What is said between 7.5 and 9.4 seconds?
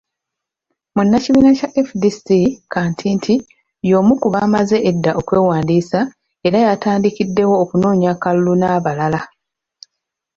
okunoonya akalulu, n'abalala.